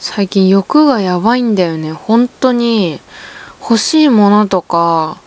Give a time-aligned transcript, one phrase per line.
[0.00, 1.92] 最近欲がやばいんだよね。
[1.92, 3.00] 本当に。
[3.60, 5.20] 欲しいものとか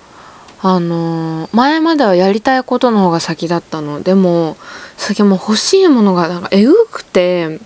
[0.62, 4.02] あのー、前まではやりたいことの方が先だったの。
[4.02, 4.58] でも
[4.98, 7.60] 最近もう欲しいものがなんかえぐくて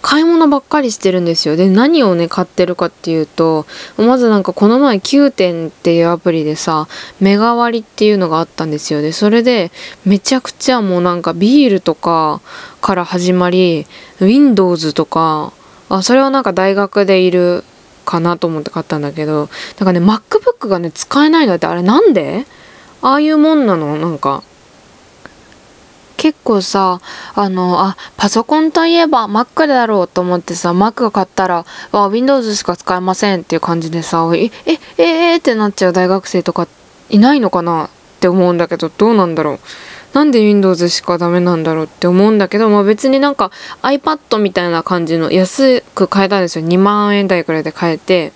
[0.00, 1.56] 買い物ばっかりしてるんですよ。
[1.56, 3.66] で何をね買ってるかっていうと
[3.98, 6.88] まずなんかこの前9点っていうアプリでさ
[7.20, 9.02] メガ割っていうのがあったんですよ。
[9.02, 9.70] でそれで
[10.06, 12.40] めちゃくちゃもうなんかビールとか
[12.80, 13.86] から始まり
[14.20, 15.52] Windows とか
[15.88, 17.64] あそれはなんか大学でいる
[18.04, 19.48] かなと思って買ったんだけど
[19.78, 22.46] なんかね MacBook がね使えないのってあれなんで？
[23.02, 23.96] ああいうもんなの？
[23.96, 24.42] なんか。
[26.16, 27.00] 結構さ
[27.36, 34.50] あのあパソコンといえば Mac だろうと思ってさ Mac 買ったらあ Windows しか使えませんっていう感じでさええ
[34.98, 36.66] ええー、ってなっちゃう大学生とか
[37.08, 39.58] いないのかなって思うんだけどどうなんだろう？
[40.18, 46.66] なんで Windows しかダメなんだろうって思うんだけど、まあ、別になんか iPad みたいな感じの安く買えたんですよ。
[46.66, 48.32] 2万円台くらいで買えて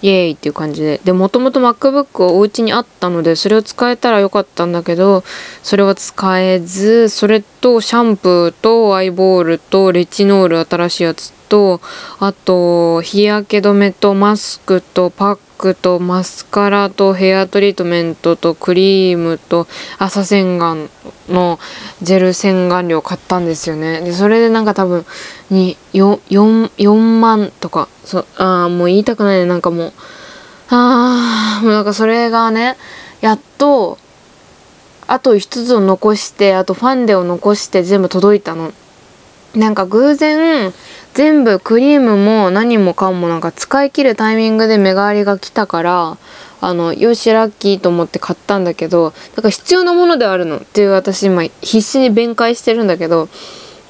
[0.00, 1.02] イエーイっていう感じで。
[1.04, 5.22] でもともと MacBook お家にあったのでそれを使えたらよかったんだけど
[5.62, 11.82] それは使えずそれとシャンプーとアイボールとレチノール新しいやつと
[12.18, 19.66] あと日焼け止めとマスクとパックとマスカラとヘアトリートメントとクリームと
[19.98, 20.88] 朝洗顔
[21.28, 21.58] の
[22.00, 24.00] ジェル洗顔料買ったんですよね。
[24.00, 25.04] でそれでなんか多分
[25.50, 29.44] に 4, 4, 4万とかそあもう言いたくないね。
[29.44, 29.92] なんかもう
[30.70, 32.78] あーもうなんかそれがね
[33.20, 33.98] やっと
[35.06, 38.72] あと1つを残してあとファンデを残して全部届いたの。
[39.54, 40.72] なんか偶然
[41.14, 46.18] 全部クリームも何もかもなんか使い切るタイミングで目代わりが来たから
[46.60, 53.28] あのよしラッキーと思って買ったんだけどだから必要なものであるのっていう私今必死に弁解してるんだけど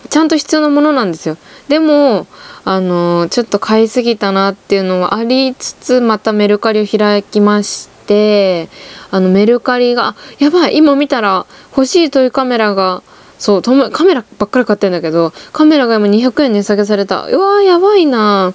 [0.08, 1.36] ちゃんと必要なものなんですよ。
[1.68, 2.26] でも
[2.64, 8.68] あのちょっと買いすぎたなっていうのはありつつまたメルカリを開きまして
[9.10, 13.02] あのメルカリがやばい今見たら欲しいトイカメラが
[13.42, 17.26] そうカメラばっかり買ってんだけどカメラが今200円値下げされた。
[17.26, 18.54] うわーやばいな。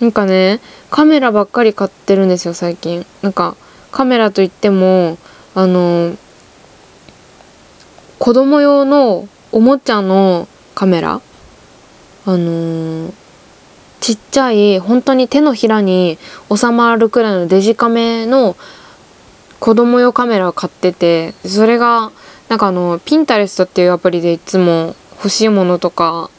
[0.00, 3.04] なんかねカメラばっかり買ってるんですよ最近。
[3.20, 3.54] なんか
[3.92, 5.18] カメラといっても
[5.54, 6.16] あの
[8.18, 11.20] 子供用のおもちゃのカメラ。
[12.26, 13.12] あの、
[14.00, 16.16] ちっちゃい本当に手のひらに
[16.50, 18.56] 収まるくらいのデジカメの
[19.60, 22.10] 子供用カメラを買っててそれが
[22.54, 26.30] なんかあのピンタレストっていうアプリでいつも欲しいものとか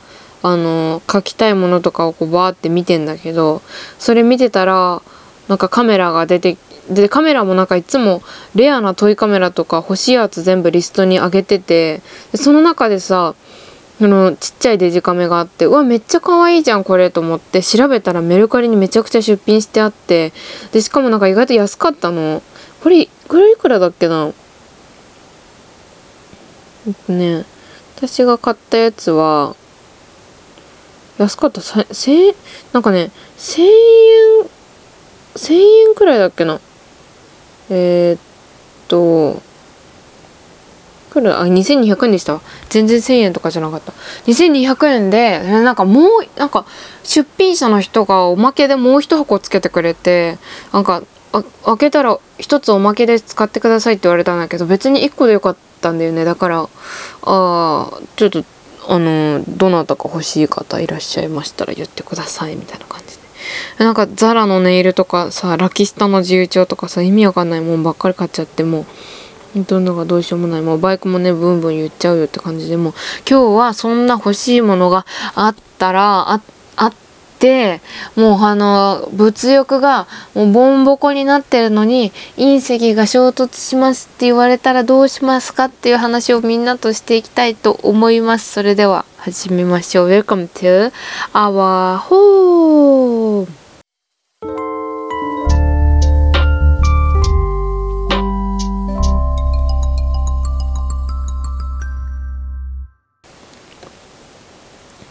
[0.43, 3.61] あの書きたいものとかをこうバーって見てんだけど
[3.99, 5.01] それ見てたら
[5.49, 6.55] なんかカメラが出て
[6.89, 8.21] でカメラもなんかいつも
[8.55, 13.35] レアなトイカメラとか欲しいやつ全部リストに上げててでその中でさ
[13.99, 20.31] そのちっちゃいデジカメがあってうわめっちゃ可愛いじゃんこれと思って調べたらメルカリにめちゃくちゃ出品してあって
[20.71, 22.41] でしかもなんか意外と安かったの。
[22.81, 24.31] これこれいくらだっけな？
[27.07, 27.45] ね。
[27.95, 29.55] 私が買ったやつは
[31.17, 31.61] 安かった。
[31.61, 32.35] 千円
[32.73, 33.69] なんかね1000円
[35.35, 35.53] 1000
[35.89, 36.59] 円くらいだっけな。
[37.69, 38.19] えー、っ
[38.87, 39.41] と
[41.09, 42.41] くらいあ2200円でした。
[42.69, 43.93] 全然1000円とかじゃなかった。
[44.27, 46.65] 2200円でなんかもうなんか
[47.03, 50.37] 出品者の人がおまけでもう一箱つけてくれて
[50.73, 51.01] なんか
[51.43, 56.25] 開けたら一つおまけで使ってくださいって言われたんだけど別に1個でよかったんだよね。
[56.25, 56.67] だからあ
[57.23, 58.43] あちょっと
[58.87, 63.23] あのどなたか欲しい方いらっしゃいましたら言ってくださいみたいな感じで。
[63.77, 68.85] なんかザラのネイルとかさラキスタの自由帳とかさ意味わかんないもんばっかり買っちゃっても
[69.55, 70.61] うどんながどうしようもない。
[70.61, 72.93] もうバイクもねブンブン言っちゃうよって感じでも
[73.29, 76.41] 今日はそんな欲しいものがあったらあ
[76.75, 76.93] あっ
[77.39, 77.81] て
[78.15, 88.51] もうあの物欲がもうボンボコになってるのに隕石が衝突しますって言われたらどうしますかっていう話をみんなとしていきたいと思います。
[88.51, 90.09] それでは始めましょう。
[90.09, 90.91] Welcome to
[91.33, 93.65] our home!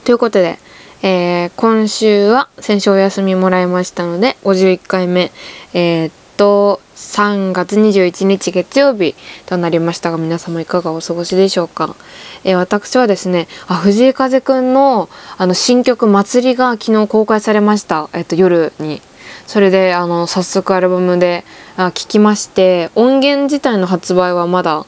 [0.05, 0.59] ということで、
[1.07, 5.33] えー、今週は先週お休みもらいましたので51回目
[5.75, 9.15] えー、っと3月21日月曜日
[9.45, 11.95] となりましたが皆様いかがお過ごしでしょうか、
[12.43, 19.03] えー、私はですねあ藤井風くんのあの新曲「祭り」が昨日公開されました、えっと、夜に。
[19.47, 21.45] それであの早速アルバムで
[21.77, 24.87] 聴きまして音源自体の発売はまだ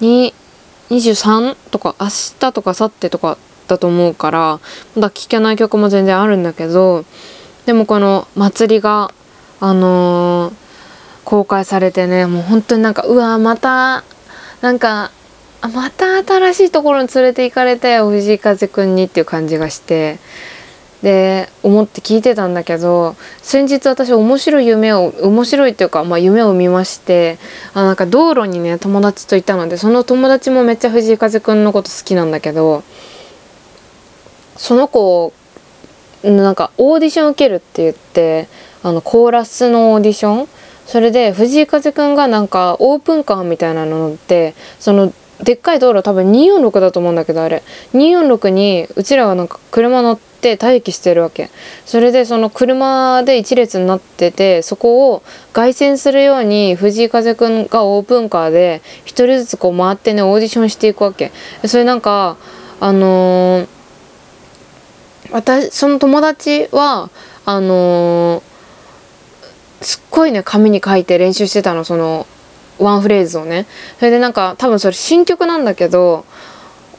[0.00, 0.34] に
[0.90, 3.38] 23とか明日とか明後日とか
[3.72, 4.60] ったと思うから
[4.94, 7.04] まだ聴けない曲も全然あるんだけど
[7.66, 9.12] でもこの祭りが
[9.60, 10.54] あのー、
[11.24, 14.04] 公開されてねもう本当になんかうわまた
[14.60, 15.10] なんか
[15.62, 20.18] また新しいところに連れて行かれたよ藤井風くんにっていう感じがして
[21.02, 27.38] で思って聞いてたんだけど先日私面白い夢を面白いっていうか、まあ、夢を見まして
[27.74, 32.84] あなんか道路にね友達といたのでその友達もめっちゃ藤井風くんのこと好きなんだけど
[34.56, 35.32] その子
[36.22, 38.48] なんかオーディション受けるって言って
[38.82, 40.48] あのコーラスのオーディション？
[40.86, 45.12] それで藤井風くんがなんかオープンカーみたいなの乗ってその
[45.42, 47.62] でっかい道路多分246だと思うんだけどあれ。
[47.94, 51.50] 246にうちらはなんか車乗って待機してるわけ。
[51.84, 55.22] それでその車で一列になっててそこを
[55.52, 61.32] 凱旋するように藤井風くんがオープンカーで一人ずつこう回ってねオーディションしていくわけ。
[61.64, 62.36] それなんか
[62.80, 63.68] あのー、
[65.32, 67.10] 私その友達は
[67.44, 68.42] あのー、
[69.80, 72.26] すっごいね紙に書いて練習してたのその
[72.78, 73.66] ワンフレーズをね。
[73.98, 76.24] それでなんか多分それ新曲なんだけど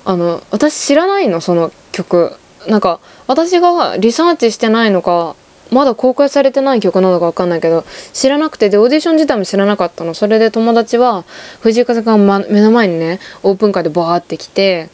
[0.05, 2.33] あの私知らないのその曲。
[2.67, 5.35] なんか私がリサーチしてないのか
[5.69, 7.83] まだ公開されてない曲なのか分かんないけど
[8.13, 10.13] 知らなくてでオーディション自体も知らなかったの。
[10.13, 11.25] それで友達は
[11.59, 14.89] 藤井風が、ま、目の前にねオープンカーでバーって来て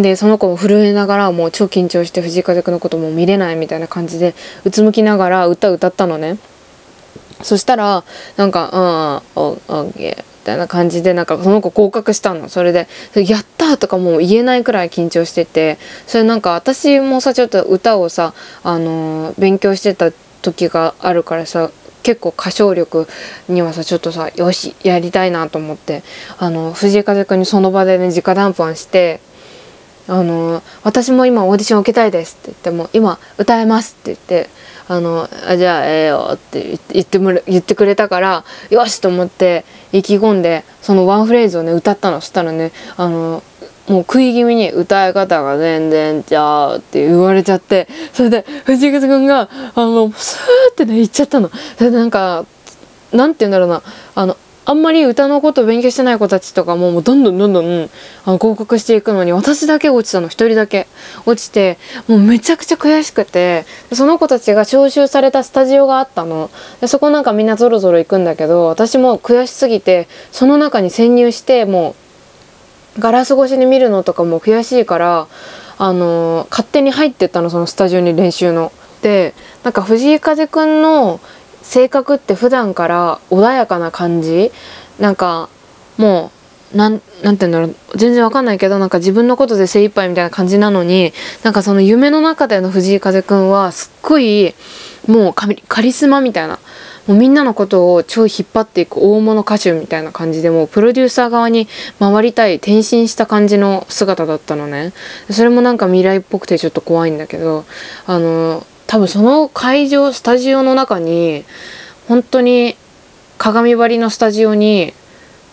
[0.00, 4.34] でその子も震えながらもう超緊張して藤井風くんのことも見れないみたいな感じで
[4.64, 6.38] うつむきながら歌歌ったのね。
[7.42, 8.04] そしたら
[8.36, 20.10] なんか「うんオッケー」みたいな感じでなんかその子合格したのそれで「やった!」とかもう言えないくらい緊張しててそれなんか私もさちょっと歌をさ、あのー、勉強してた
[20.42, 21.70] 時があるからさ
[22.02, 23.06] 結構歌唱力
[23.48, 26.02] にはさちょっとさよしやりたいなと思って
[26.38, 29.20] あの藤井風くんにその場でね直談判して
[30.08, 34.50] 「あの私も今オーディション受けたいです」って言っても「今歌えます」って言って
[34.88, 43.42] あのあじゃあええよって言っても言ってくれたからよしと思って意気込んでそのワンフレーズをね歌ったのそしたらねあの
[43.88, 51.50] もう食い気味に歌い方が全然ちゃうって言われちゃってそれで藤井君があのスーってね言っちゃったの。
[51.78, 52.44] それでなんか
[53.12, 53.82] なんて言うんだろうな
[54.14, 57.90] あのあんまり歌のこと勉強してない子たちとかももうどんどんどんどん
[58.24, 60.86] あの合格していくのに私だけ落ちたの一人だけ
[61.26, 66.50] 落ちてもうめちゃくちゃ悔しくてその子たちが招集されたスタジオがあったの
[66.80, 71.96] でそこなんかみんなぞろぞろ行くんだけど私も悔しすぎてその中に潜入しても
[72.96, 75.26] うガラス越しに見るのとかも悔しいから
[75.78, 78.70] あのー、勝手に入ってったのそのスタジオに練習の。
[79.02, 79.34] で
[79.64, 81.20] なんか藤井風くんの
[81.72, 84.52] 性格って普段から穏やかな感じ？
[85.00, 85.48] なんか
[85.96, 86.30] も
[86.74, 87.74] うなんて言うんだろう。
[87.96, 91.14] 全然わかんないけどなんか自分のことで精一杯みたいな感じなのに
[91.44, 94.54] なんかその夢の中での藤井風くんはすっごい
[95.08, 96.58] もうカリスマみたいな。
[97.08, 101.66] もうみんなのことを超引っ張っていく大物歌手みたいな感じでもうプロデューサー側に
[101.98, 104.92] 回りたい転身した感じの姿だったのね。
[105.30, 107.64] それもなんか未来っぽくてちょっと怖いんだけど
[108.06, 111.46] あの多分その会場スタジオの中に
[112.08, 112.76] 本当に
[113.38, 114.92] 鏡張りのスタジオに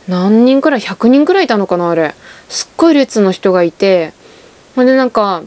[0.09, 2.15] 何人くらい100人くらいいたのかなあれ。
[2.49, 4.11] すっごい列の人がいて
[4.75, 5.43] ほんでなんか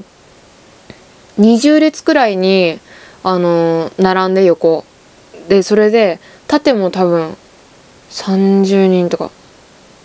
[1.39, 2.79] 20列くらいに
[3.25, 4.87] あの並んで横。
[5.51, 6.19] でそれで
[6.49, 7.37] 縦も多分
[8.09, 9.31] 30人とか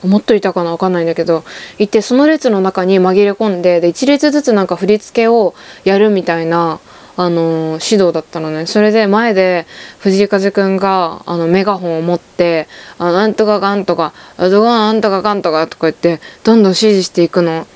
[0.03, 1.45] もっといたかな分かんないんだけど
[1.79, 6.81] いてその列の中に紛れ込んでで1列ずつなんか振り付けをやるみたいな
[7.17, 9.65] あの指導だったのねそれで前で
[9.99, 12.67] 藤井風くんがあのメガホンを持って
[12.99, 17.67] 「あなんとかかんとかどこなんとかかんとか」とか言ってどんどん指示していくの。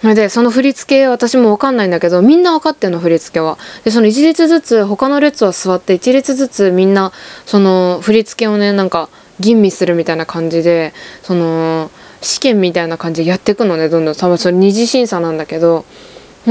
[0.00, 3.58] それでその振り付け私も分かんないんだけどみんな分かってんの振り付けは。
[3.84, 7.12] でその1列ずつ他の列は座って1列ずつみんな
[7.44, 11.90] その振り付けをねなんか吟味するみたいな感じでその
[12.22, 15.84] 試験みたいな感じでやっていくのねどんどん多分それ二次審査なんだけど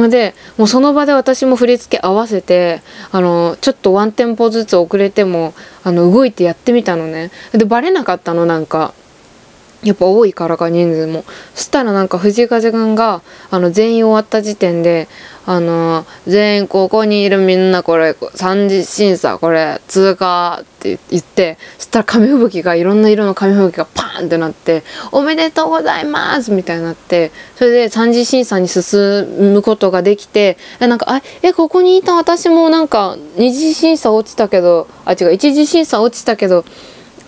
[0.07, 5.53] でもうその場で私も振り付け合わせてあのちょっとワンテンポずつ遅れても
[5.83, 7.31] あの動いてやってみたのね。
[7.51, 8.93] でバレなかったのなんか。
[9.83, 11.23] やっぱ多いからか人数も
[11.55, 15.07] そしたらなんか藤井風くんがあの全員終わった時点で
[15.45, 24.83] あの全員ここにいるみんなこれ三次審査これ通過って言ってそしたら紙吹雪がいろんな色の紙吹雪がパーンってなって
[25.13, 36.65] 「おめでとうございます!」みたいになってそれで三次審査に進むことができてえなんか「あえここにいた私もなんか二次審査落ちたけどあ違う一次審査落ちたけど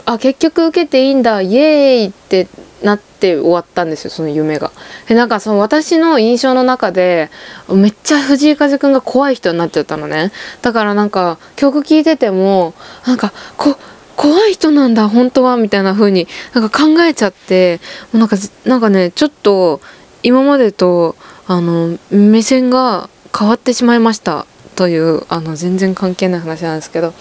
[0.05, 2.47] あ結局受けていいんだイエーイ!」って
[2.83, 4.71] なって終わったんですよその夢が。
[5.07, 7.29] でなんかその私の印象の中で
[7.69, 10.31] めっちゃ藤井風くんが怖い人になっちゃったのね
[10.61, 12.73] だからなんか曲聴いてても
[13.05, 13.77] なんかこ
[14.15, 17.79] 怖い人なんだ本当はみたいな風になんか考えちゃって
[18.11, 19.81] もうなんかなんかねちょっと
[20.23, 21.15] 今までと
[21.47, 27.13] あの目線が変わってしまいましたというあの全然関係ない話なんですけど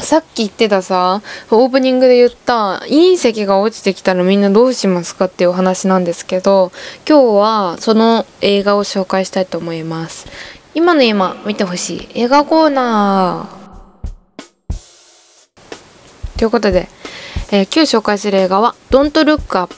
[0.00, 6.72] さっき言ってたさオープニングで言った隕石が落ちてきたらみんなどうしますかっていうお話なんですけど
[7.08, 10.26] 今日はその映画を紹介したいと思います。
[10.74, 12.08] 今の今見てほしい。
[12.14, 13.64] 映画コーナー。
[16.36, 16.88] ということで、
[17.52, 19.74] えー、今日紹介する映画は「Don't Look Up」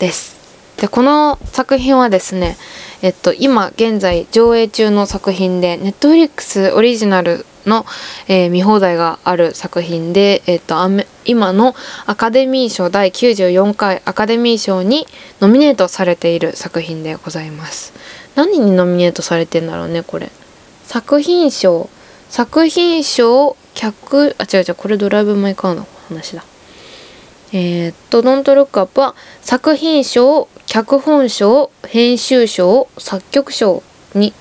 [0.00, 0.38] です。
[0.78, 2.56] でこの作品はですね
[3.02, 7.84] えっと今現在上映中の作品で Netflix オリジナルの、
[8.28, 10.76] えー、見放題がある作品で、えっと、
[11.24, 11.74] 今の
[12.06, 15.06] アカデミー賞第94回アカデミー賞に
[15.40, 17.92] ノミネートされている作品でございます。
[18.34, 20.30] 何にノミネートされてんだろうねこれ。
[20.84, 21.88] 作品賞。
[22.30, 26.44] 作品賞客あ違う違うこれドライブ・マイ・カーの話だ。
[27.52, 33.82] えー、っと「ドント・ルック・アップ」は作品賞脚本賞編集賞作曲賞
[34.14, 34.34] に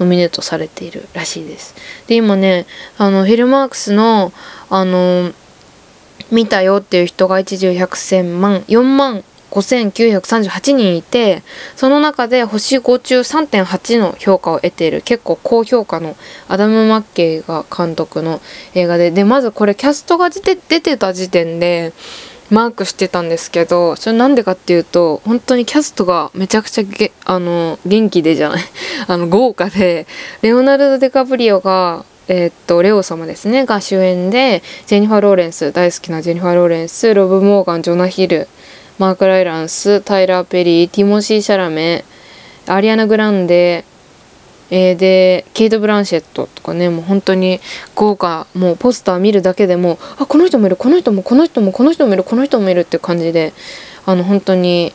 [0.00, 1.74] ノミネートされているらしいです。
[2.08, 2.66] で今ね
[2.98, 4.32] あのフィルマークスの
[4.68, 5.32] あの
[6.32, 11.42] 見たよっていう人が一重百千万4万5938人いて
[11.76, 16.16] その中で星5中3.8の評価を得ている結構高評価の
[16.48, 18.40] アダム・マッケイが監督の
[18.74, 21.92] 映画ででまずこれキャストが出て出てた時点で
[22.50, 28.62] マークしてたんですけどそれなんでかっていうと本当にキャストがめちゃくちゃげあの元気でじゃない。
[29.06, 30.06] あの豪華で
[30.42, 33.66] レオナルド・ディカプリオがえー、っとレオ様ですね。
[33.66, 38.48] が主演でジェニファー・ローレンス大好きなジェニファー・ローレンスロブ・モーガンジョナ・ヒル、
[38.98, 42.04] マーク・ライランスタイラー・ペリーティモシー・シャラメ、
[42.66, 43.84] アリアナ・グランデ
[44.70, 47.60] えー、でケイト・ブランシェットとかねもう本当に
[47.94, 53.52] 豪華もうポスター見るだけでもあこの人もいるこの人もこの人もこの人もいるこの人もいるって感じで
[54.06, 54.92] あの本当に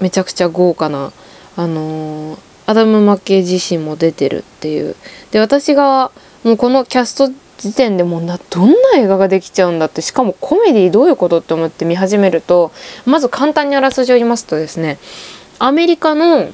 [0.00, 1.12] めちゃくちゃ豪華な
[1.56, 4.94] あのー、アダム・マッケイ自身も出てるっていう。
[5.30, 6.10] で私が
[6.44, 12.70] もうこのキャスト時点でもうなどんな映画ができちゃうんだってしかもコメディどういうことって思って見始めると
[13.06, 14.98] まず簡単にあらすじを言いますとですね
[15.58, 16.48] アメリカの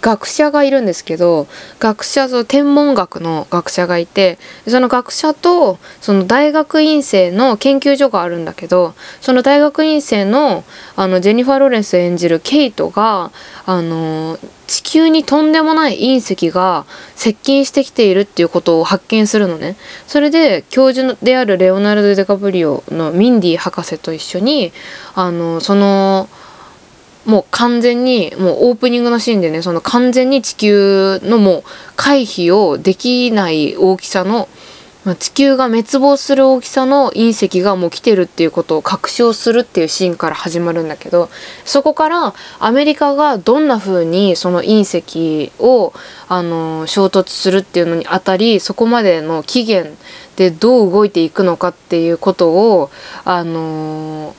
[0.00, 1.46] 学者がいるんですけど
[1.78, 10.64] 学者その天文学の学者がいてその学者とその大学院生の研究所があるんだけどその大学院生の
[10.96, 13.30] あのジェニファー・ロレンス演じるケイトが
[13.66, 19.76] あの地球にとんでもない隕石が接近してきているっていうことを発見するのね。
[20.06, 24.72] それで教授であるレオナルド・デカプリオのミンディ博士と一緒に
[25.14, 26.28] あのその
[27.24, 31.64] もう完全にもうオープニングのシーンでねその完全に地球のもう
[31.96, 34.48] 回避をできない大きさの、
[35.04, 41.30] まあ、地球が滅亡する大きさの隕石がもう来てるっていうことを確証するっていうシーンから始まるんだけど
[41.64, 45.92] そこからアメリカがどんな風にその隕石を
[46.28, 49.96] あの衝突するっていうのにあたりそこまでの期限
[50.34, 52.90] でどう動いていくのかっていうことを
[53.24, 54.34] あの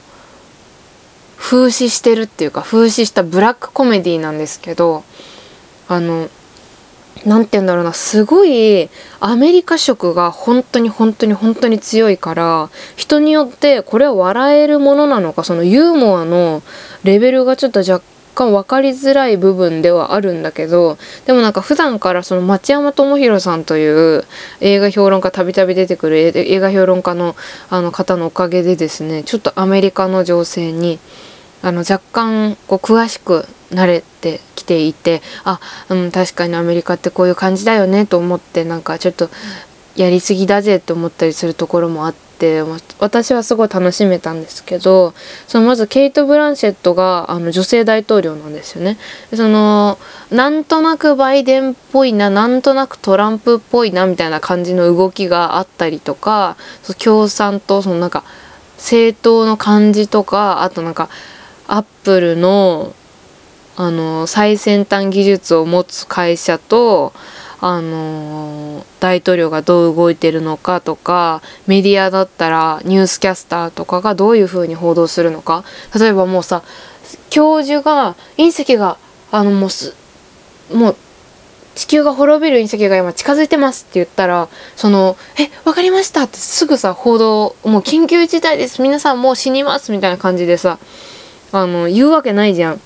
[1.44, 5.04] 風刺してるっていうか風刺したブラックコメディなんですけど
[5.90, 6.30] あの
[7.26, 16.64] 何て言うんだろうなすごいアメリカ色が本当に本当に本当に強いから人によってこれは笑えるものなのかそのユーモアの
[17.04, 18.02] レベルがちょっと若
[18.36, 24.24] 干分かりづらい部分ではあるんだけどでもなんか普段からその町山智博さんという
[24.62, 27.36] 映画評論家たびたび出てくる映画評論家の
[27.70, 31.00] あの方のおかげでですねちょっとアメリカの情勢に
[31.64, 39.30] あの若干こう詳しくなれてきていてあ、うん、確かにアメリカってこういう感じだよねと思ってなんかちょっと
[39.96, 42.62] やりすぎだぜって思ったりするところもあって
[43.00, 45.14] 私はすごい楽しめたんですけど
[45.48, 48.98] そのまずケイト・ブランシェットがあの女性大統領なんですよね。
[49.34, 49.98] その
[50.30, 56.58] なんとなくバイデンっぽいななんとなくトランプっぽいなみたいな感じの動きがあったりとか
[57.02, 58.24] 共産党そのなんか
[58.78, 61.08] 政党の感じとかあとなんか
[61.74, 62.94] アップルの
[63.76, 67.14] あの最先端技術を持つ会社と
[67.60, 75.64] あの大統領がどう動いてるのかとかメディアだったらニュースキャスターとかがどういうふうに報道するのか。
[76.00, 76.62] 例えばもうさ
[77.32, 79.00] 教授が隕石が
[79.32, 79.96] あのもうす
[80.72, 80.96] もう
[81.74, 88.84] 地球が滅びる隕石が今近づいてますって言ったらその「え分かりました」ってすぐさ報道もう緊急事態です。
[88.84, 90.78] 皆さんもう死にますみたいな感じでさ
[91.54, 92.82] あの言うわけないじゃん。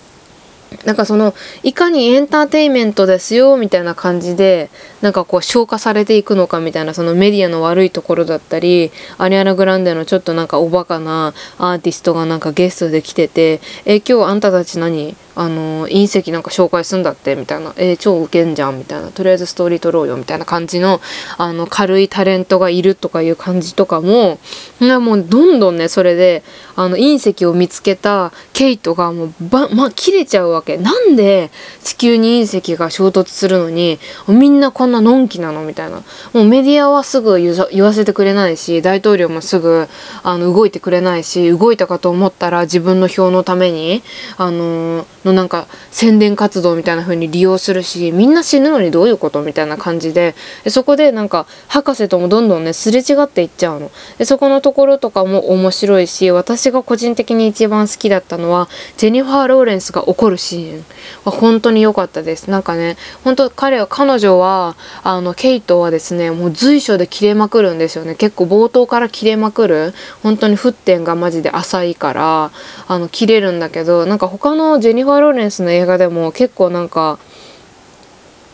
[0.85, 1.33] なんかその
[1.63, 4.69] いかにエンターテインメントですよみたいな感じで
[5.01, 15.15] なんかこう消化されていくのかみたいなそのメディアの悪いところだったりアリアナ・グランデのちょっとなんかおバカなアーティストがなんかゲストで来てて「え今日あんたたち何？
[15.39, 17.73] あの隕石なんか紹介すんだってみたいな。
[17.77, 19.09] えー、超ウケんじゃんみたいな。
[19.09, 20.99] とりあえずストーリー撮ろうよみたいな感じの
[21.37, 24.39] あの軽いタレントがいるとかいう感じとかも
[24.79, 26.43] もうどんどんねそれで
[26.75, 30.77] あの隕石を見つけたケイトがもうばま切れちゃうわけ。
[30.77, 31.51] なんで
[31.83, 36.03] 地球に隕石が衝突するのにみんなこんなのんきなのみたいな。
[36.33, 39.87] もうメディアはすぐ言わせてくれないし大統領もすぐ
[40.23, 44.01] あの動いてくれないし動いたかと思ったら自分の票のために
[44.37, 53.91] あののなんか宣伝活動みたいな風に利用するしみんな死ぬのにどういうことみたいな感じででそこでなんか博士ともどんどんねすれ違っていっちゃうの。
[54.17, 58.67] でそこのところとかも面白いし私が個人的に一番好きだったのは
[58.97, 60.85] ジェニファー・ローレンスが怒るシーン。
[61.23, 62.49] は本当に良かったです。
[62.49, 68.15] なんかね本当彼は彼女はあのケイトはですねもう随所で切れまくるんですよね。
[68.15, 69.93] 結構冒頭から切れまくる。
[70.23, 72.51] 本当に沸点がマジで浅いから
[72.87, 77.19] あの切れるんだけどなんか他のジェニファー・ローレンスの映画でも結構なんか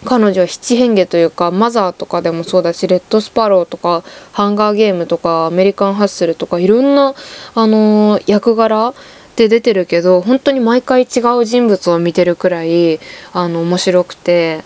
[0.05, 7.13] 彼女は七変化というかマザーとかでもそうだしレッドスパローとかハンガーゲームとかアメリカンハッスルとかいろんな、
[7.55, 8.93] あのー、役柄
[9.35, 12.99] で出てるけど本当に毎回違う人物を見てるくらい
[13.31, 14.63] あの面白くて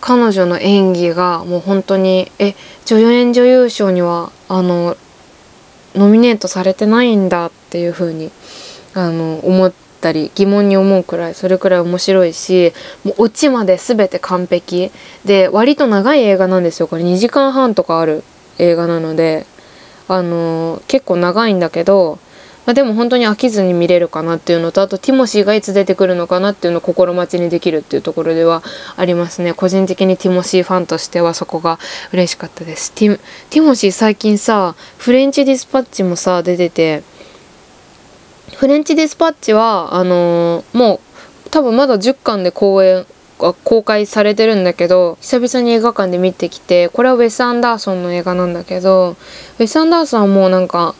[0.00, 4.96] 彼女の演技がもう本当にえ助演女優賞にはあの
[5.94, 8.30] ノミネートされてないんだっていう風に
[8.94, 9.89] あの思って。
[10.00, 12.72] ったり疑問に思うくらいそれくらい面白いし
[13.04, 14.90] もうオチまで全て完璧。
[15.24, 16.88] で割と長い映画なんですよ。
[16.88, 18.24] これ2時間半とかある
[18.58, 19.46] 映画なので
[20.08, 22.18] あのー、結構長いんだけど、
[22.66, 28.62] まあ、でも本当に飽きずに見れるかなっていうのとあとティモシーがいつ出てくるのかなっていうのを心待ちにできるっていうところでは
[28.96, 29.54] ありますね。
[29.54, 31.78] 個人的にティモシーファンとしてはそこが
[32.12, 32.92] 嬉しかったです。
[32.92, 37.02] ティティモシー最近さフレンチディスパッチもさ出てて
[38.56, 40.96] フレンチディスパッチはあのー、も
[41.46, 43.06] う多分まだ10巻で公演
[43.38, 49.16] が公開されてるんだけど久々に映画館で見てきてこれはウェス・アンダーソンの映画なんだけど
[49.58, 50.94] ウェス・アンダーソンはもうなんか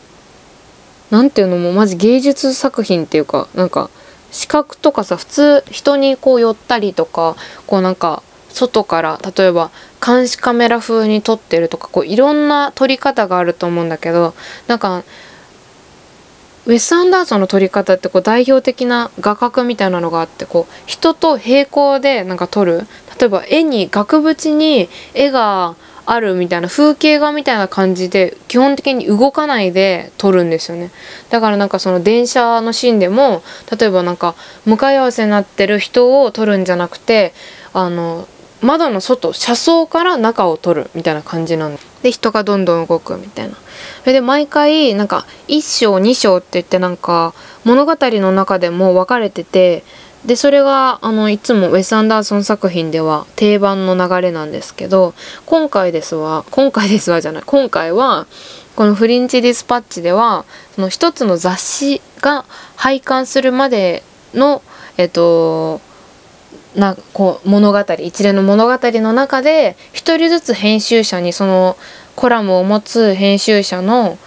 [1.11, 3.89] なんていうのもまず芸術作品っていうかなんか
[4.31, 7.35] 視覚とかさ普通人にこう寄ったりとか
[7.67, 9.71] こうなんか外から例えば
[10.05, 14.33] 監視カメラ風に撮ってるとかこういろんな撮り方があると思うんだけど
[14.67, 15.03] なんか
[16.67, 22.87] ウェス・アンダーソンの撮り方ってこう代表的な画角みたいなのがあってこう人と平行でなんか撮る。
[23.19, 30.91] 例えば絵に額縁に絵があるみたいな風景画みたいな感じで基本的に動かないで撮るんですよね。
[31.29, 33.43] だからなんかその電車のシーンでも
[33.77, 37.33] 例えばなんか向かい合わせになってる人を撮るんじゃなくて
[37.73, 38.27] あの
[38.61, 43.55] 窓の外車窓から中を撮るみたいな感じなんで人がどんどん動くみたいな。
[44.01, 49.83] それで毎回なんか1章2章って言ってなんか物語の中でも分かれてて
[50.25, 55.13] でそれがあのいつもウェス・アンダーソン作品では定番の流れなんですけど
[55.45, 58.27] 今回ですは今回ですわじゃない今回は
[58.75, 60.45] この「フリンチ・ディスパッチ」では
[60.75, 62.45] その一つの雑誌が
[62.75, 64.61] 廃刊するまでの
[64.97, 65.81] えっと
[66.75, 71.77] なこう物語一連の物語の中で一人ずつ編集者にその
[72.15, 74.17] コラムを持つ編集者の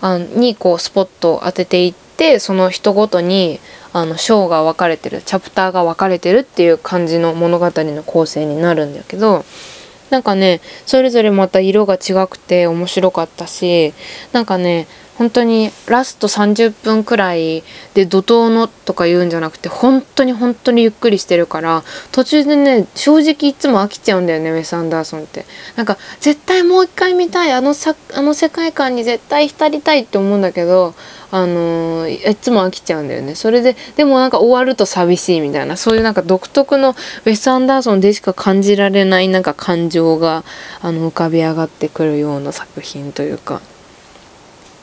[0.00, 3.58] あにこうスポットを当てていってその人ごとに
[3.92, 9.44] あの章が分かれてるチャプターが分かれてるっていう感じの物語の構成になるんだけど
[10.10, 13.94] なんかねそれぞれまた色が違くて面白かったし
[14.32, 14.86] なんかね
[15.16, 17.62] 本当にラスト30分くらい
[17.94, 25.44] で怒涛のとか言うんじゃなくて本当に本当にゆっくりしてるから途中でね正直いつも飽きちゃうんだよねウェス・アンダーソンって
[25.76, 30.94] なんか絶対もう一回見たいあのさあの世界観に絶対浸りたいって思うんだけど
[31.30, 40.44] あのー、いつも飽きちゃうんだよねそれででもなんか終わると寂しいみたいなそういうなんか独特のウェス・アンダーソンでしか感じられないなんか感情が
[40.80, 43.60] あの浮かび上がってくるような作品というか。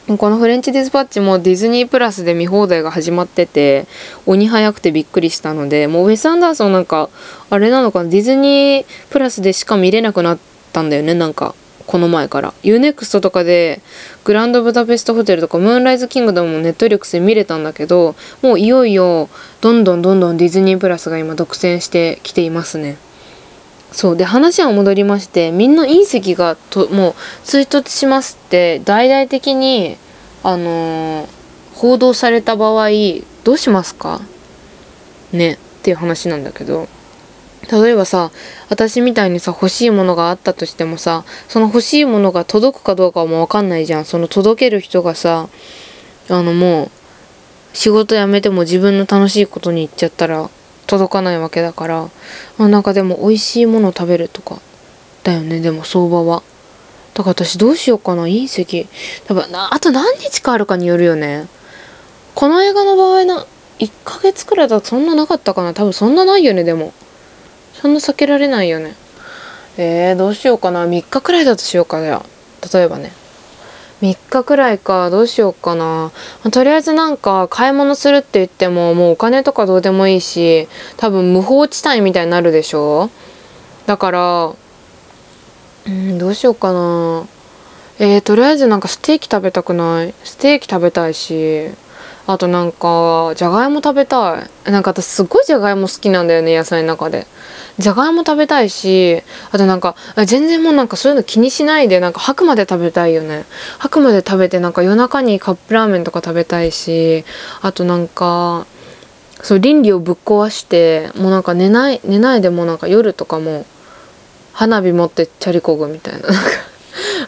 [0.07, 3.87] このフレンチディスパッチもディズニープラスで見放題が始まってて
[4.25, 7.09] 鬼早くてびっくりしたのでもうウェス・アンダーソンなんか
[7.49, 8.09] あれなのかな？
[8.09, 10.39] ディズニープラスでしか見れなくなっ
[10.73, 11.55] たんだよねなんか
[11.87, 12.53] この前から。
[12.63, 13.81] UNEXT とかで
[14.23, 19.29] グランドブダペストホテルとかムーンライズキングダムもネットリックスで見れたんだけどもういよいよ
[19.61, 22.97] どんどんどんどんディズニープラスが今独占してきていますね。
[23.91, 29.97] そうで話は戻りましてみんな隕石がともう追突しますって大々的に
[30.43, 31.27] あのー、
[31.75, 32.89] 報道された場合
[33.43, 34.21] どうしますか？
[35.33, 36.87] ねっていう話なんだけど。
[37.71, 38.31] 例えばさ
[38.69, 44.05] 私みたいにさ欲しいものがあったとしてもさその欲しいものが届くかどうかも分かんないじゃん。
[44.05, 45.47] その届ける人がさ
[46.29, 46.91] あのもう
[47.73, 50.49] 仕事辞めても自分の楽しいことに行っちゃったら
[50.91, 52.09] 届かないわけだから
[52.57, 54.59] あなんかでも美味しいもの食べるとか
[55.23, 55.61] だよね。
[55.61, 56.43] でも相場は。
[57.13, 58.25] だから私どうしようかな。
[58.25, 58.87] 隕石。
[59.25, 61.47] 多分あと何日かあるかによるよね。
[62.35, 63.45] この映画の場合な
[63.79, 65.73] 1ヶ月くらいだとそんななかったかな。
[65.73, 66.91] 多分そんなないよねでも。
[67.73, 68.95] そんな避けられないよね。
[69.77, 70.85] えー、どうしようかな。
[70.85, 72.25] 3日くらいだとしようかじゃ
[72.73, 73.13] 例えばね。
[74.01, 76.11] 3日くらいかどうしようかな、
[76.43, 83.09] まとりあえずなんか買い物するって言ってももうお金とかどうでもいいし多分無法地帯みたいになるでしょ。
[83.85, 84.53] だから
[85.85, 87.25] うんどうしようかな。
[87.99, 90.13] えー、とりあえずなんかステーキ食べたくない。
[90.23, 91.69] ステーキ食べたいし。
[92.31, 94.71] あとなんかじゃがいも食べたい。
[94.71, 97.27] なんか私すっごいじゃがいも好きなんだよね野菜の中で。
[97.77, 103.45] じゃがいも食べたいしあとなんか全然もうなんかそういうの気にしないでなんか吐くまで食べたいよね。
[103.79, 107.25] 吐くまで食べてなんか夜中にカップラーメンとか食べたいし
[107.61, 108.65] あとなんか
[109.41, 113.65] そう倫理をぶっ壊してもうなんか寝ない寝ないでもなんか夜とかも
[114.53, 116.27] 花火持ってチャリこぐみたいな。
[116.27, 116.41] なんか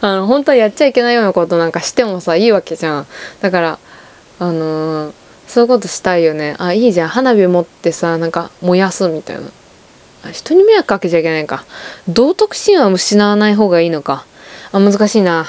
[0.02, 3.06] あの本当はやっちゃいけないようなことなんかしてもさいいわけじゃん。
[3.40, 3.78] だから
[4.38, 5.12] あのー、
[5.46, 6.56] そういうことしたいよね。
[6.58, 7.08] あいいじゃん。
[7.08, 9.42] 花火持ってさなんか燃やすみたいな。
[10.32, 11.64] 人に迷惑かけちゃいけないか。
[12.08, 14.24] 道徳心は失わない方がいいのか。
[14.72, 15.46] あ難しいな。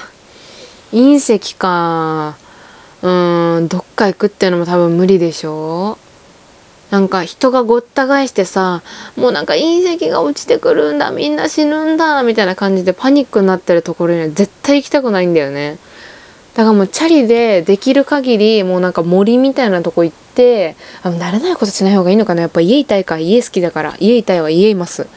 [0.92, 2.38] 隕石か。
[3.02, 5.98] うーんどっか行くっていうのも多分無理でしょ。
[6.92, 8.84] なんか人がごった返してさ
[9.18, 15.78] もうなんか隕石が落ちてくるんだみんな死ぬんだみたいな感じでパニックになってるところには絶対行きたくないんだよね。
[16.56, 22.42] だからもうチャリでできる限りもうなんか森みたいなとこ行ってあの慣れないことしない方がいいのかな。
[22.42, 23.96] やっぱ家いたいか家好きだから。
[24.00, 25.08] 家いたいは家います。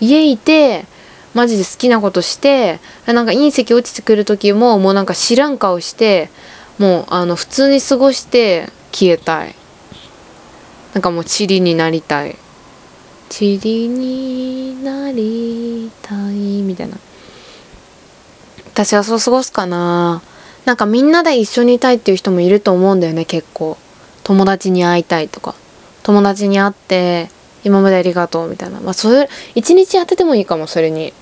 [0.00, 0.84] 家いて
[1.34, 6.30] マジで好きなことしてなんか隕石落ちてくる時ももうなんか知らん顔して
[6.78, 9.54] もうあの普通に過ごして消えたい。
[10.94, 12.36] なんかもう塵になりたい。
[13.30, 16.96] 塵になりたいみたいな。
[18.72, 20.22] 私はそう過ごすかな。
[20.68, 23.78] なんかみんなで一緒にいたいっていう人もいると思うんだよね結構。
[24.22, 25.54] 友達に会いたいとか。
[26.02, 27.30] 友達に会って
[27.64, 28.78] 今までありがとうみたいな。
[28.78, 31.14] まあそれ一日当ててもいいかもそれに。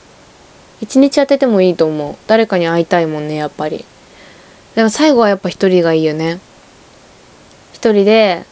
[0.81, 2.17] 一日当ててもいいと思う。
[2.27, 3.85] 誰かに会いたいもんねやっぱり。
[4.75, 6.41] でも最後はやっぱ一人がいいよね。
[7.73, 8.45] 一人で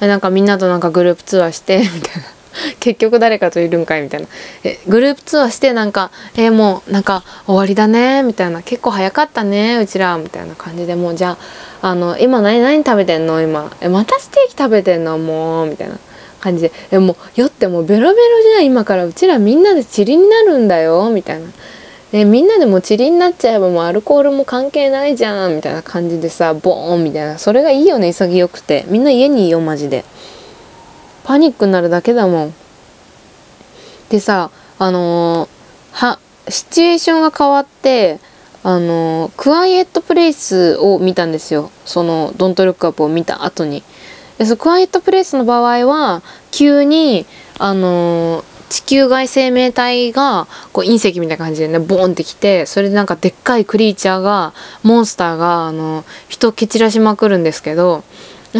[0.00, 2.39] なんかみんなとなんかグループツアーしてみたいな。
[2.80, 4.26] 結局誰かといるんかいみたいな。
[4.64, 10.94] えグループツアーしてなんか「えー、もうなんか終わりだね」みたいな「結構早かったねうちら」みたいな感じで。
[10.94, 11.36] もうじゃ
[11.82, 13.40] ああの今何何食べてんの？
[13.40, 13.70] 今。
[13.80, 15.16] えまたステーキ食べてんの？
[15.18, 15.94] もうみたいな
[16.40, 16.72] 感じで。
[16.90, 18.16] えもう酔ってもうベロベロ
[18.52, 18.66] じゃん。
[18.66, 19.06] 今から。
[19.06, 21.08] うちらみんなでチリになるんだよ。
[21.10, 21.46] みたいな。
[22.12, 25.54] ね、みんなでもチリになっちゃえばもうアルコールも関係ないじゃん。
[25.54, 27.38] みたいな感じでさボーンみたいな。
[27.38, 28.84] それがいいよね潔くて。
[28.88, 30.04] みんな家にいよマジで。
[31.24, 32.54] パニックになるだけだもん。
[34.10, 35.48] でさあのー、
[35.92, 38.18] はシチュエーションが変わって
[38.62, 43.82] あのー、クワイエットプレイスを見たんですよその「ドントルックアップを見た後に。
[44.38, 47.26] でそのクワイエットプレイスの場合は急に
[47.58, 58.02] あのー、地球外生命体がこう隕石みたいな感じでねボーンってきてそれでなんかでっかいクリーチャーがモンスターがあの人を蹴散らしまくるんですけど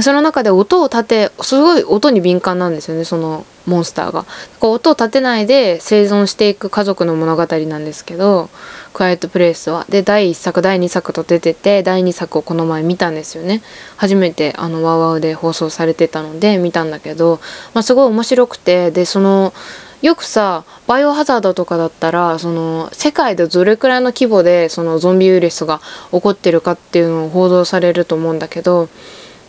[0.02, 4.24] その中で音を立てすごい音に敏感なんですよねそのモンスターが。
[4.60, 8.48] こう音を立てないで生存していく家族の物語なんですけど
[8.94, 13.62] 「クワイエット・プレイスは」で第1作第2作と出てて第2作をこの前見たんですよね。
[13.96, 17.40] 初めてあのワウワウで放送されてたので見たんだけど、
[17.74, 19.52] まあ、すごい面白くてでその
[20.02, 28.88] よくさバイオハザードとかだったらその世界でどれくらいの規模でそのゾンビウイルスが起こってるかっていうのを報道されると思うんだけど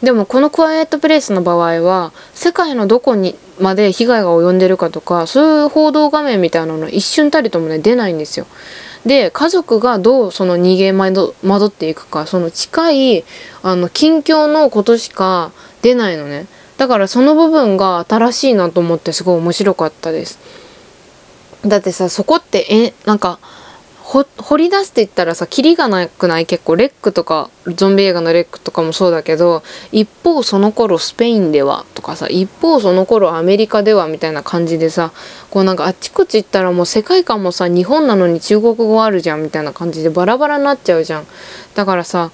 [0.04, 8.48] でもこのクワイエットプレイスの場合は世界のどこにまで被害が及んでるかとかそういう報道画面みたいなの一瞬たりともね出ないんですよ。
[9.06, 11.34] で家族がどうその逃げ惑
[11.68, 13.24] っていくかその近い
[13.64, 16.46] あの近況のことしか出ないのね
[16.78, 20.40] だからその部分が新しいなと思ってすごい面白かったです
[21.66, 23.40] だってさそこってえなんか
[24.12, 26.46] 掘り出すって言ったらさキリがなくない？
[26.46, 35.14] 結構レックとかゾンビ映画のレックとかもそうだけど一方その頃スペインではとかさ一方その頃アメリカではみたいな感じでさ
[35.50, 41.28] こうなんかあっちこっち行ったらもう世界観もさ日本なのに中国語あるじゃんみたいな感じでバラバラになっちゃうじゃん。
[41.76, 42.32] だからさ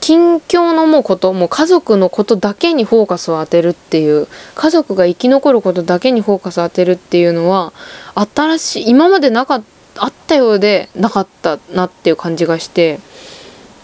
[0.00, 7.72] 近況のもうこともう家族のことだけにフォーカスを当てるっていう家族が生き残ることだけにフォーカスを当てるっていうのは
[8.16, 13.00] 新しい今までなかったあったようでなかったなっていう感じがして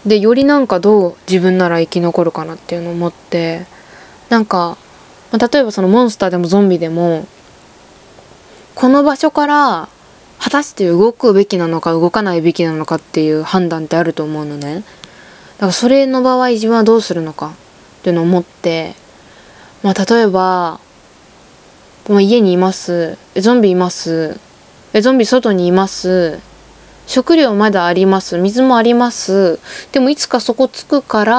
[0.05, 3.65] でよりなんかどう自分なら生き残るかなっていうのを思って
[4.29, 4.77] なんか、
[5.31, 7.27] まあ、例えばそのモンスターでもゾンビでも
[8.75, 9.89] この場所から
[10.39, 14.75] 果たして動くべきなのか動かないべきなのかっていう判断ってあると思うのね。
[14.75, 17.47] だからそれの場合自分はどうするのか
[17.99, 18.95] っていうのを思って、
[19.83, 20.79] まあ例えば、
[22.07, 23.17] まあ、家にいます。
[23.35, 24.39] ゾンビいます。
[24.93, 26.39] えゾンビ外にいます。
[27.05, 28.37] 食料まだあります。
[28.37, 29.59] 水もあります。
[29.91, 31.35] でもいつかそこ着くから、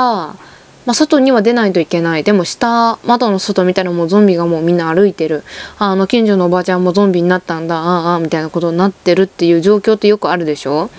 [0.87, 2.25] まあ、外には出ないといけない。
[2.25, 5.45] でも下、窓の外見たらもうゾンビがもうみんな歩いてる。
[5.79, 10.91] あの、近所のおばあちゃんもゾンビになったんだ、ああ、あみたいなことになってるっていう状況ってよくあるでしょ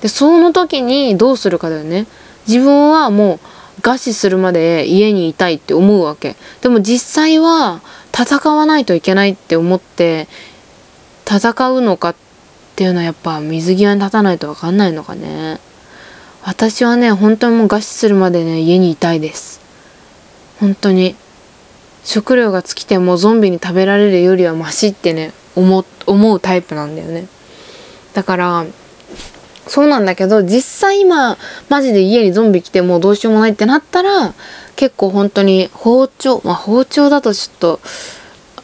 [0.00, 2.06] で、その時にどうするかだよね。
[2.46, 3.40] 自分はも
[3.78, 6.36] う餓死するまで家にいたいって思うわけ。
[6.62, 7.80] でも実際は
[8.12, 10.28] 戦わないといけないって思って
[11.30, 12.14] 戦うのかっ
[12.74, 15.60] ていうのはやっぱ水際に立たないと分かんないのかね。
[16.42, 19.60] 私はね本当にもう餓死するまでね家にいたいです。
[20.58, 21.14] 本当に。
[22.02, 27.26] 食料が尽きてもゾンビに食べられるよりはマシってね思思うタイプなんだよね。
[28.14, 28.64] だから
[29.66, 31.36] そうなんだけど実際今
[31.68, 34.34] マジで家にゾンビ来てもうどうしようもないってなったら
[34.76, 37.80] 結構本当に包丁まあ包丁だとちょっと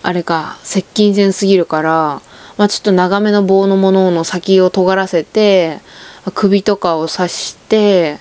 [0.03, 2.23] あれか接近戦すぎるから
[2.57, 5.81] まあちょっと長めの棒のものの先を尖らせて
[6.35, 8.19] 首とかを刺して、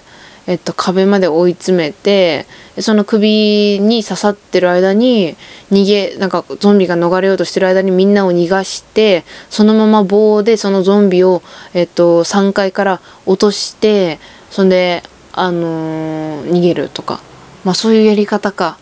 [0.48, 2.46] えっと、壁まで追い詰めて
[2.80, 5.36] その首に刺さってる間に
[5.72, 11.42] 逃げなんかゾンビが逃れようとしてる間にみんなを逃がしてそのまま棒でそのゾンビを、
[11.74, 14.20] えっと、3階から落として
[14.52, 17.22] そんで、あのー、逃げるとか、
[17.64, 18.78] まあ、そういうやり方か。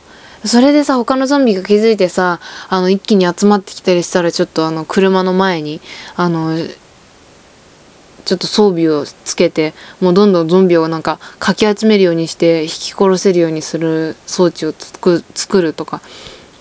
[0.46, 5.82] それでさ他のゾンビが気づいてさあの一気に集まってきたりしたらちょっとあの車の前に
[6.16, 6.58] あの
[8.26, 16.02] ちょっと装備をつけてもうどんどんゾンビをなんかかき集めるようにして引き殺せるようにする装置を作るとか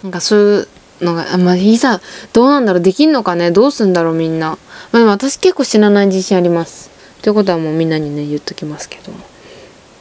[0.02, 2.00] なんかそういうのがまあいざ
[2.32, 3.50] どうなんだろうできんのかね？
[3.50, 4.58] どうすんだろうみんな、ま
[4.94, 6.90] あ、でも私結構死なない自信あります。
[7.22, 9.31] ということはもうみんなにね言っときますけども。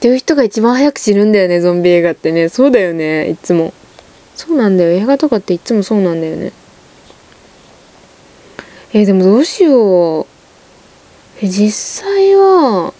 [0.01, 2.49] っていう人が一番早く死ぬんだよねゾンビ映画ってね。
[2.49, 3.71] そうだよねいつも。
[4.33, 4.89] そうなんだよ。
[4.89, 6.53] 映画とかっていつもそうなんだよね。
[8.93, 10.25] えー、でもどうしよう。
[11.43, 12.95] 実際は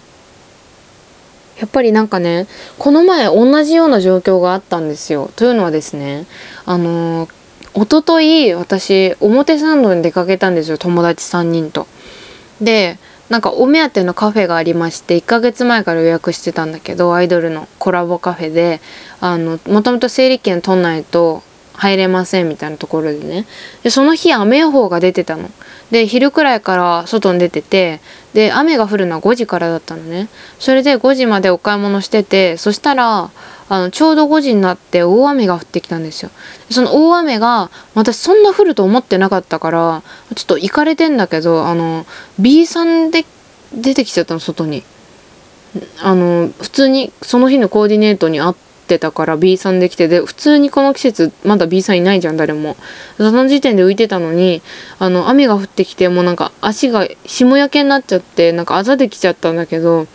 [1.58, 2.46] やっぱりなんかね
[2.78, 5.28] この前同じような状況があったんですよ。
[5.34, 6.26] というのはですね
[6.66, 7.26] あの
[7.74, 11.88] 一昨日私表参道に出かけたんですよ友達3人と。
[12.60, 12.96] で
[13.32, 18.82] なんかお目当てのカフェがありまして1ヶ月前から予約してたんだけどアイドルのコラボカフェで
[19.22, 21.42] あのもともと整理券取んないと
[21.72, 23.46] 入れませんみたいなところでね
[23.84, 25.48] でその日雨予報が出てたの。
[25.92, 28.00] で昼くらいから外に出てて
[28.32, 30.28] で雨が降るのは5時からだったのね。
[30.58, 33.30] それで5時までお買い物しててそしたら
[33.68, 36.30] あのちょうど5時になって大雨が降ってきたんですよ。
[36.70, 40.02] その大雨が私そんな降ると思ってなかったから
[40.34, 42.06] ちょっと行かれてんだけどあの
[42.38, 43.26] B さんで
[43.74, 44.82] 出てきちゃったの外に。
[46.02, 52.76] あの普通にその日のコーディネートにあっててたから B さんできてで普通にこの季節まだ B さんいないじゃん誰も。
[53.16, 54.62] その時点で浮いてたのに
[54.98, 60.06] あの雨が降ってきてもうなんか足が霜焼けになっちゃってなんかあざできちゃったんだけど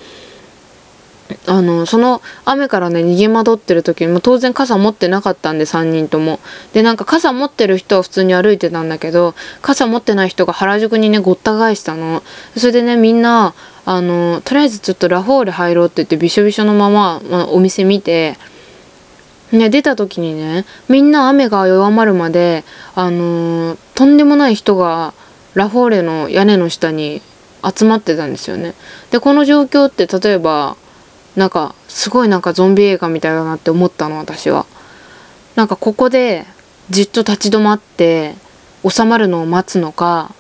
[1.45, 6.39] あのその雨からね逃げ惑ってる時にも当然傘持ってなかったんで3人とも。
[6.73, 12.23] でなんか傘持ってる人は普通に歩いてたんだけど傘持ってない人が原宿にねごった返したの。
[12.55, 13.53] それでねみんな
[13.85, 18.37] あのとりあえずちょっとラフォーレ入ろうって言ってびしょびしょのまま、まあ、お店見て
[19.51, 22.63] ね、出た時にねみんな雨が弱まるまで、
[22.95, 25.13] あのー、とんでもない人が
[25.53, 27.21] ラフォーレの屋根の下に
[27.63, 28.73] 集まってたんですよね。
[29.11, 30.75] でこの状況って例えば
[31.35, 34.65] なんかすごいなんかゾンビ映画みたいだなって思ったの私は。
[35.55, 36.45] なんかここで
[36.89, 38.35] じっと立ち止まって
[38.87, 40.31] 収まるのを待つのか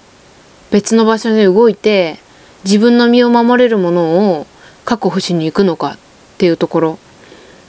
[0.69, 2.19] 別の場所で動いて
[2.63, 4.47] 自分の身を守れるものを
[4.85, 5.97] 確保しに行くのかっ
[6.37, 6.99] ていうところ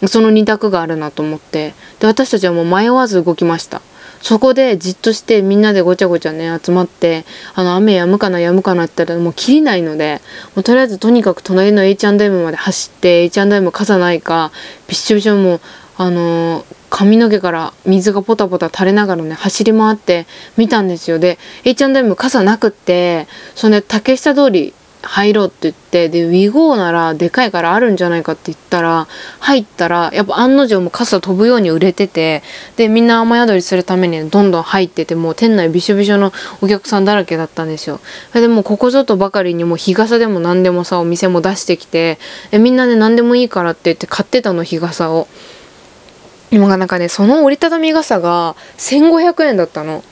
[0.06, 1.74] その2択があるなと思って。
[1.98, 3.82] で私たちはもう迷わず動きました。
[4.20, 10.20] そこでじっとしてみんなでごちゃごちゃね集まってあの雨止むかな止むかなって言ったらもう切りないので
[10.54, 14.50] もうとりあえずとにかく隣の H&M まで走って H&M 傘ないか
[14.88, 15.60] びっしょびしょもう
[16.00, 21.18] あのー、髪の毛から水がポタポタ垂れながらね走り回って見たんですよ。
[21.18, 29.06] で H&M 傘なくってそれで竹下通り入ろうって言ってで WeGo ならでかいからあるんじゃないかって言ったら
[29.40, 32.42] 入ったらやっぱ案の定も傘飛ぶように売れてて
[32.76, 38.00] でみんな雨宿りするためにどんどん入っててもう店内びしょびしょのお客さんだらけだったんですよ。
[38.34, 42.18] でもここぞとばかりにも日傘でも何でもさお店も出してきて
[42.50, 45.28] でみんなで何でもいいからって言って買ってたの日傘を。
[46.50, 50.02] 今がなんかねその折りたたみ傘が1500円だったの。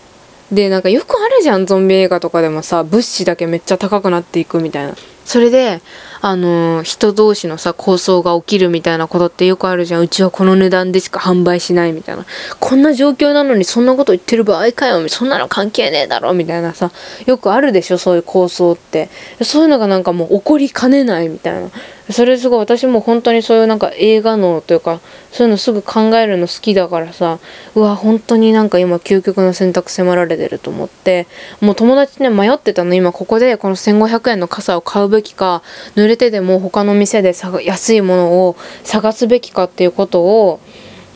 [0.52, 4.94] でなんかよくあるじゃんゾンビ映画とかでもさ物資だけめっちゃ高くなっていくみたいな。
[5.24, 5.80] それで
[6.20, 10.02] あの、人同士のさ抗争が起きるみたいなことってよくあるじゃん。
[10.02, 12.24] うちはこの値段でしか販売しないみたいな。
[12.60, 15.08] こんな状況なのにそんなこと言ってる場合かよ。
[15.08, 16.90] そんなの関係ねえだろみたいなさ。
[17.26, 19.08] よくあるでしょそういう構想って。
[19.42, 21.70] そういうのがなんかもう起こりかねないみたいな。
[22.10, 25.00] それすごい私も本当にそういうなんか映画のというか
[25.32, 27.38] そういうのすぐ考えるの好きだからさ。
[27.74, 31.26] うわ本当になんか今究極の選択迫られてると思って。
[31.60, 32.94] もう友達ね迷ってたの。
[32.94, 35.62] 今ここでこの1500円の傘を買うべきか
[36.06, 40.60] れてでも他の店で安いものを探すべきかっていうことを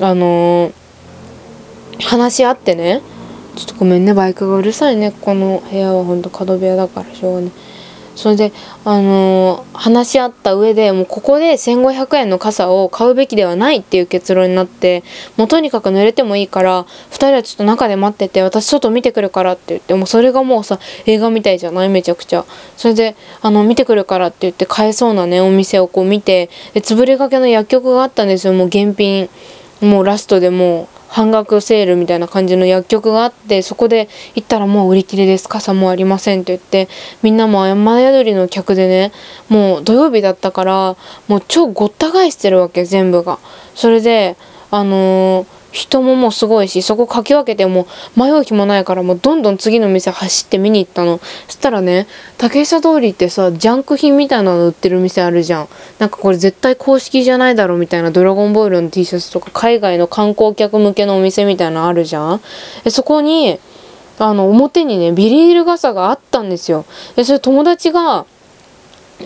[0.01, 3.03] あのー、話し合ってね。
[3.57, 4.15] ちょっとごめんね。
[4.15, 5.13] バイクがうるさいね。
[5.13, 7.51] この部屋はほんと角部屋だからしょうがない。
[8.17, 8.53] それで、
[8.85, 15.05] あのー、話し合った上でもうここで1500円の傘を買うべきではないっていう結論になって
[15.37, 21.89] もうとにかく濡れてもいいから2人はちょっと中で待ってて私外見てくるからって言ってもうそれがもうさ映画みたいじゃない？
[21.89, 22.45] めちゃくちゃ。
[22.77, 28.53] それであの見てくるからって言って買えそうなねお店をこう見てで潰れかけの薬局があったんですよ。
[28.53, 29.31] もう現品。
[29.81, 36.89] もうラストでもう半額セールみたいな感じの薬局があってそこで行ったらもう売り切れです傘もありませんって言って
[37.23, 39.13] みんなも雨宿りの客でね
[39.49, 40.97] もう土曜日だったから
[41.27, 43.39] もう超ごった返してるわけ全部が。
[43.75, 44.37] それで
[44.71, 51.19] あのー人ももうすごいしそこかき分けても迷う気もないからもうどんどん次の店走って見に行ったの。
[51.47, 52.07] そしたらね
[52.39, 55.69] 竹下通りってさジャンク品みたいなの売ってる店あるじゃん。
[55.99, 62.41] なんかこれ絶対公式じゃないだろみたいなドラゴンボールの T シャツとか海外の観光客向けのお店みたいなのあるじゃん。
[62.85, 63.59] でそこに
[64.19, 66.85] あの表にねビニール傘があったんですよ。
[67.17, 68.27] でそれ友達が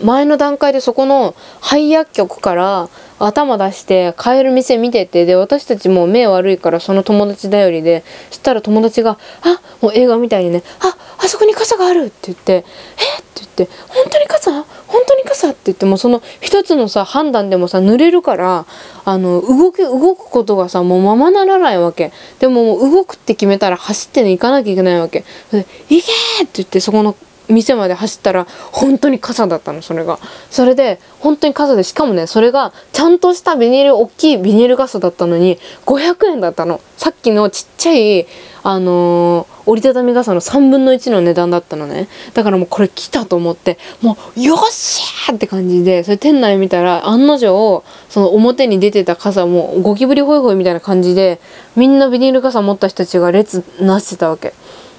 [0.03, 12.57] 前の段階でそこの配薬局から頭出して買える店見ててで私たちも目悪いからその友達頼りでそしたら友達が「あもう映画みたいにねああそこに傘がある」って言って「え？
[12.59, 14.51] っ?」って言って「本当に傘？
[14.51, 14.65] 本
[15.07, 18.65] 当に傘?」って言ってもその一つのさ判断でもさ濡れるから
[19.05, 26.11] あの動き動くことがさもうままならないわけでももう動くって決めたら走ってね行かなきゃいけないわけで「行け!」
[26.43, 27.15] って言ってそこの
[27.49, 30.19] 店まで走ったら本当に傘だったのそれが。
[30.49, 36.81] それで本当に傘でしかもねそれがちゃんとしたビニール大きいビニール傘だったのに500円だったの。
[36.97, 38.27] さっきのちっちゃい
[38.63, 42.07] あのー、折りたたみ傘の3分の1の値段だったのね。
[42.33, 51.39] だからもうこれ来たと思ってもうよっしゃーって感じでそれ店内見たら案の定その表に出てた傘もゴキブリホイホイみたいな感じで
[51.75, 54.53] みんなビニール傘持った人たちが列なしてたわけ。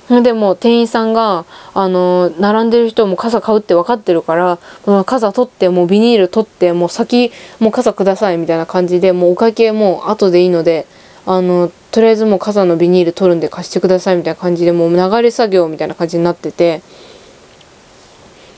[0.09, 4.59] でも店員さんがあの並んでる人も傘買うって分かってるから
[5.05, 10.87] 傘取ってもうビニール取ってもう先もう傘くださいみたいな感じでもうお会計もう後でいいので
[11.27, 16.83] あのとりあえずもう傘のビニール取るんで貸してくださいみたいな感じでもう流れ作業みたいな感じになってて。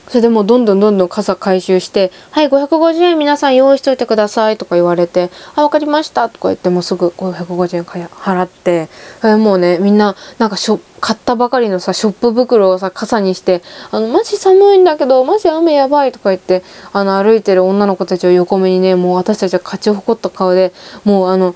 [0.09, 8.89] それでもどんどんどんどん傘回収して「はい550円皆さん用意しといてください」とか言われて「あ分かりました」とか言ってもうすぐ550円払って
[9.37, 20.73] もうねみんななんかしょ買ったばかりのさショップ袋をさ傘にして「あのマジ寒いんだけどマジ雨やばい」とか言ってあの歩いてる女の子たちを横目にねもう私たちは勝ち誇った顔で
[21.05, 21.53] もうあの。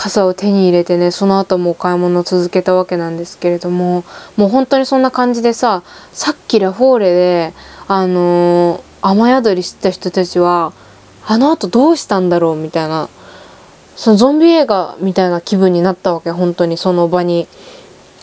[0.00, 4.04] 傘を手に入れてねその後もお買い物を続けたわけなんですけれども
[4.36, 5.82] もう本当にそんな感じでさ
[6.12, 7.52] さっきラフォーレで
[7.88, 10.72] あのー、雨宿りしてた人たちは
[11.26, 13.08] あのあとどうしたんだろうみたいな
[13.96, 17.48] そのゾンビ映画みたいな気分になったわけ本当にその場に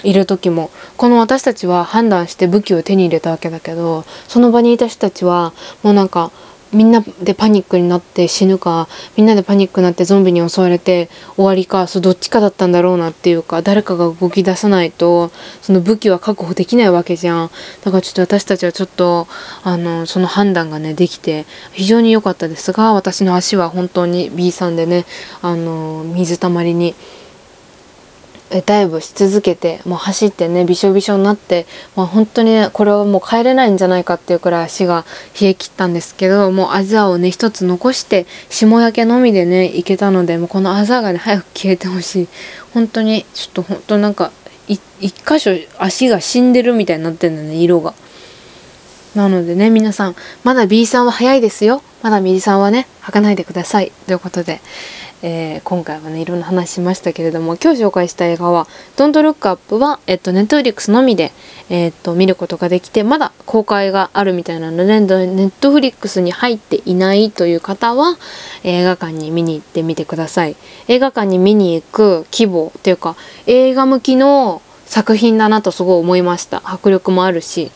[0.06, 0.70] いる時も。
[0.96, 5.52] この私たちは判断して武器を手に入れたわけだけどその場にいた人たちは
[5.84, 6.32] もうなんか
[6.76, 15.32] みんなでパニックになって死ぬかみんなでパニックになってゾンビに襲われて終わりかそどっちかだったんだろうなっていうか誰かが動き出さないと
[15.62, 17.52] その武器は確保できないわけじゃん
[17.84, 19.28] だからちょっと私たちはちょっと
[19.64, 25.06] あのその判断がねできて非常に良かったですが私の足は本当に B さんでね
[25.42, 26.94] あの水たまりに。
[28.62, 35.06] ダイブし続けてもう走ってねびしょびしょになって、まあ、本当にねこれはもう帰れないんじゃないかっていうくらい足が
[35.40, 42.28] 冷え切ったんですけどもうあざをね一つ残して霜焼けのみでね行けたのでもうこのあざがね早く消えてほしい。
[42.74, 44.32] 本当にちょっと本当なんか
[44.68, 47.94] 一箇所足が死んでるみたいになってんだよね色が。
[49.16, 51.82] なのでね皆さんまだ B さんは早いですよ。
[52.02, 53.92] まだ右さんはね履かないでください。
[54.06, 54.60] ということで、
[55.22, 61.32] えー、今回はねいろんな話しましたけれども今日紹介した映画は「Don't Look Up は」えっと、ネットフリックスのみで、
[61.70, 68.18] え、っと見ることができてまだ公開があるみたいなのでネットフリックスに入っていないという方は
[68.64, 70.56] 映画館に見に行ってみてください。
[70.88, 73.16] 映画館に見に行く規模っていうか
[73.48, 76.62] 映画向きの作品だなとすごい思いました。
[76.64, 77.72] 迫力もあるし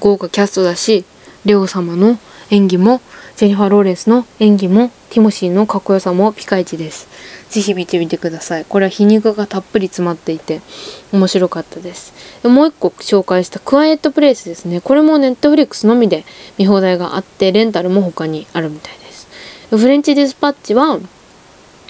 [0.00, 1.04] 豪華キャストだし
[1.44, 2.18] レオ様の
[2.50, 3.00] 演技も
[3.36, 7.08] ジェニファー・ローレンスの演技もティモシーのかっこよさもピカイチです。
[7.50, 8.64] ぜひ見てみてください。
[8.64, 10.60] これは皮肉がたっぷり詰まっていて
[11.12, 12.12] 面白かったです。
[12.42, 14.80] でもう一個紹介したクワイエットプレイスですね。
[14.80, 16.24] これもネットフリックスのみで
[16.58, 19.28] 見放題があってレンタルも他にあるみたいです。
[19.70, 20.98] フレンチディスパッチは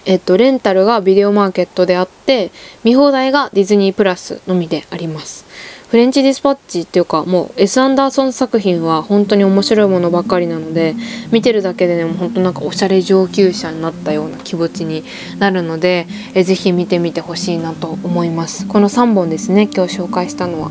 [0.05, 2.51] えっと、レンタルがビデオマーケットであって
[2.83, 5.45] 見放題がディズニープラスのみであります
[5.89, 7.81] フレンチディスパッチっていうかもう S.
[7.81, 10.95] アンダーソン作品は本当に面白いものばかりなので
[11.33, 15.03] 見てるだけでねもう本当なんかおしゃれ上級者になったような気持ちに
[15.39, 18.67] なるのでえぜひ見てみてほしいなと思います。
[18.67, 20.71] この3本ですね今日紹介したのは。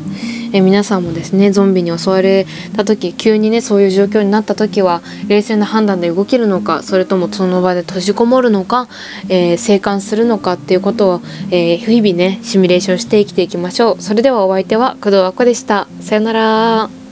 [0.52, 8.88] え皆さんもですねゾンビに襲われた時急にねそういう状況になった時は冷静な判断で動けるのかそれともその場で閉じこもるのか、
[9.28, 14.02] えー、生還するのかっていうことを、えー、日々ねシミュレーションして生きていきましょう。
[14.02, 15.88] それではお相手は工藤和子でした。
[16.02, 17.07] さよなら。